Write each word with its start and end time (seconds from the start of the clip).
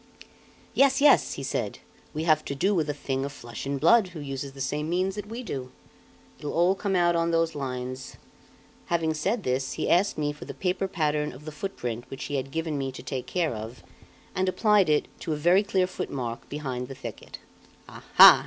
"Yes, 0.73 0.99
yes!" 0.99 1.33
he 1.33 1.43
said. 1.43 1.77
"We 2.11 2.23
have 2.23 2.43
to 2.45 2.55
do 2.55 2.73
with 2.73 2.89
a 2.89 2.93
thing 2.95 3.23
of 3.23 3.31
flesh 3.31 3.67
and 3.67 3.79
blood, 3.79 4.07
who 4.07 4.19
uses 4.19 4.53
the 4.53 4.59
same 4.59 4.89
means 4.89 5.13
that 5.13 5.27
we 5.27 5.43
do. 5.43 5.71
It'll 6.39 6.53
all 6.53 6.73
come 6.73 6.95
out 6.95 7.15
on 7.15 7.29
those 7.29 7.53
lines." 7.53 8.15
Having 8.87 9.13
said 9.13 9.43
this, 9.43 9.73
he 9.73 9.87
asked 9.87 10.17
me 10.17 10.33
for 10.33 10.45
the 10.45 10.55
paper 10.55 10.87
pattern 10.87 11.31
of 11.31 11.45
the 11.45 11.51
footprint 11.51 12.05
which 12.09 12.23
he 12.23 12.35
had 12.37 12.49
given 12.49 12.79
me 12.79 12.91
to 12.91 13.03
take 13.03 13.27
care 13.27 13.53
of, 13.53 13.83
and 14.33 14.49
applied 14.49 14.89
it 14.89 15.05
to 15.19 15.33
a 15.33 15.45
very 15.45 15.61
clear 15.61 15.85
footmark 15.85 16.49
behind 16.49 16.87
the 16.87 16.95
thicket. 16.95 17.37
"Aha!" 17.87 18.39